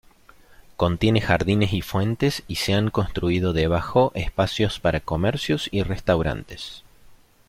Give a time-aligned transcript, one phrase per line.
[0.77, 6.81] Contiene jardines y fuentes y se han construido debajo espacios para comercios y restaurantes.